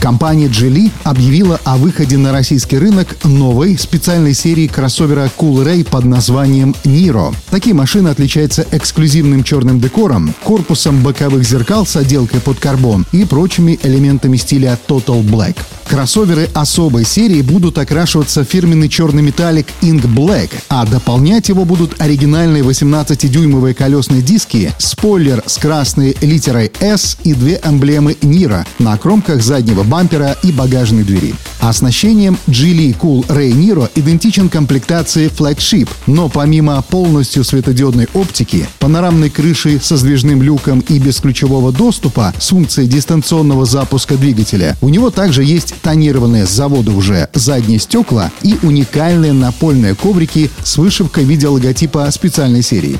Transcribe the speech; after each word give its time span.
Компания 0.00 0.46
Geely 0.46 0.90
объявила 1.04 1.60
о 1.64 1.76
выходе 1.76 2.16
на 2.16 2.32
российский 2.32 2.78
рынок 2.78 3.16
новой 3.24 3.76
специальной 3.76 4.32
серии 4.32 4.66
кроссовера 4.66 5.30
Cool 5.36 5.64
Ray 5.64 5.84
под 5.84 6.04
названием 6.04 6.74
Niro. 6.84 7.34
Такие 7.50 7.74
машины 7.74 8.08
отличаются 8.08 8.66
эксклюзивным 8.70 9.42
черным 9.42 9.80
декором, 9.80 10.34
корпусом 10.44 11.02
боковых 11.02 11.44
зеркал 11.44 11.84
с 11.84 11.96
отделкой 11.96 12.40
под 12.40 12.58
карбон 12.58 13.06
и 13.12 13.24
прочими 13.24 13.78
элементами 13.82 14.36
стиля 14.36 14.78
Total 14.88 15.22
Black. 15.22 15.56
Кроссоверы 15.88 16.50
особой 16.52 17.04
серии 17.04 17.40
будут 17.40 17.78
окрашиваться 17.78 18.44
фирменный 18.44 18.90
черный 18.90 19.22
металлик 19.22 19.66
Ink 19.80 20.02
Black, 20.02 20.50
а 20.68 20.84
дополнять 20.84 21.48
его 21.48 21.64
будут 21.64 22.00
оригинальные 22.00 22.62
18-дюймовые 22.62 23.72
колесные 23.72 24.20
диски, 24.20 24.70
спойлер 24.76 25.42
с 25.46 25.56
красной 25.56 26.14
литерой 26.20 26.70
S 26.80 27.16
и 27.24 27.32
две 27.32 27.58
эмблемы 27.64 28.12
Niro 28.20 28.66
на 28.78 28.98
кромках 28.98 29.42
заднего 29.42 29.82
бампера 29.82 30.36
и 30.42 30.52
багажной 30.52 31.04
двери. 31.04 31.34
Оснащением 31.68 32.38
Geely 32.46 32.96
Cool 32.98 33.26
Ray 33.26 33.52
Niro 33.52 33.90
идентичен 33.94 34.48
комплектации 34.48 35.28
Flagship, 35.28 35.86
но 36.06 36.30
помимо 36.30 36.80
полностью 36.80 37.44
светодиодной 37.44 38.08
оптики, 38.14 38.66
панорамной 38.78 39.28
крыши 39.28 39.78
со 39.78 39.98
сдвижным 39.98 40.42
люком 40.42 40.80
и 40.80 40.98
бесключевого 40.98 41.70
доступа 41.70 42.32
с 42.38 42.48
функцией 42.48 42.88
дистанционного 42.88 43.66
запуска 43.66 44.16
двигателя, 44.16 44.78
у 44.80 44.88
него 44.88 45.10
также 45.10 45.44
есть 45.44 45.74
тонированные 45.82 46.46
с 46.46 46.50
завода 46.50 46.90
уже 46.90 47.28
задние 47.34 47.80
стекла 47.80 48.30
и 48.42 48.56
уникальные 48.62 49.34
напольные 49.34 49.94
коврики 49.94 50.50
с 50.64 50.78
вышивкой 50.78 51.26
в 51.26 51.28
виде 51.28 51.48
логотипа 51.48 52.10
специальной 52.10 52.62
серии. 52.62 52.98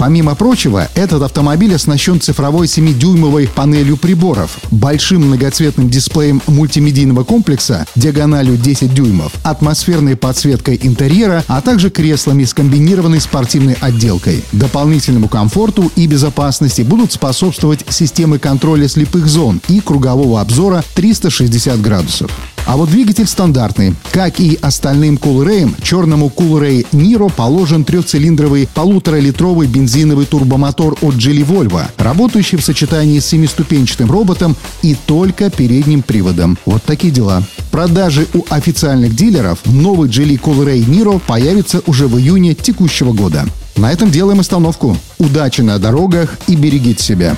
Помимо 0.00 0.34
прочего, 0.34 0.88
этот 0.94 1.20
автомобиль 1.20 1.74
оснащен 1.74 2.22
цифровой 2.22 2.66
7-дюймовой 2.66 3.50
панелью 3.54 3.98
приборов, 3.98 4.58
большим 4.70 5.26
многоцветным 5.26 5.90
дисплеем 5.90 6.40
мультимедийного 6.46 7.22
комплекса 7.22 7.86
диагональю 7.96 8.56
10 8.56 8.94
дюймов, 8.94 9.30
атмосферной 9.44 10.16
подсветкой 10.16 10.80
интерьера, 10.82 11.44
а 11.48 11.60
также 11.60 11.90
креслами 11.90 12.44
с 12.44 12.54
комбинированной 12.54 13.20
спортивной 13.20 13.76
отделкой. 13.78 14.42
Дополнительному 14.52 15.28
комфорту 15.28 15.92
и 15.96 16.06
безопасности 16.06 16.80
будут 16.80 17.12
способствовать 17.12 17.84
системы 17.90 18.38
контроля 18.38 18.88
слепых 18.88 19.26
зон 19.26 19.60
и 19.68 19.80
кругового 19.80 20.40
обзора 20.40 20.82
360 20.94 21.78
градусов. 21.82 22.30
А 22.66 22.76
вот 22.76 22.90
двигатель 22.90 23.26
стандартный. 23.26 23.94
Как 24.12 24.38
и 24.38 24.58
остальным 24.60 25.16
Coolray, 25.16 25.74
черному 25.82 26.32
Coolray 26.34 26.86
Niro 26.92 27.32
положен 27.32 27.84
трехцилиндровый 27.84 28.68
полуторалитровый 28.72 29.66
бензиновый 29.66 30.26
турбомотор 30.26 30.96
от 31.00 31.14
Geely 31.14 31.44
Volvo, 31.44 31.82
работающий 31.96 32.58
в 32.58 32.64
сочетании 32.64 33.18
с 33.18 33.26
семиступенчатым 33.26 34.10
роботом 34.10 34.56
и 34.82 34.94
только 34.94 35.50
передним 35.50 36.02
приводом. 36.02 36.58
Вот 36.64 36.82
такие 36.84 37.12
дела. 37.12 37.42
Продажи 37.70 38.26
у 38.34 38.44
официальных 38.50 39.16
дилеров 39.16 39.58
новый 39.64 40.08
Geely 40.08 40.40
Coolray 40.40 40.84
Niro 40.84 41.20
появится 41.24 41.82
уже 41.86 42.06
в 42.06 42.18
июне 42.18 42.54
текущего 42.54 43.12
года. 43.12 43.46
На 43.76 43.92
этом 43.92 44.10
делаем 44.10 44.40
остановку. 44.40 44.96
Удачи 45.18 45.62
на 45.62 45.78
дорогах 45.78 46.36
и 46.46 46.54
берегите 46.54 47.02
себя. 47.02 47.36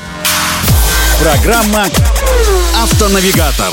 Программа 1.20 1.86
«Автонавигатор». 2.82 3.72